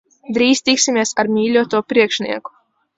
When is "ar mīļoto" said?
1.25-1.85